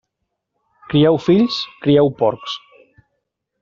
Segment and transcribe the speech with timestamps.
[0.93, 2.61] Crieu fills, crieu porcs.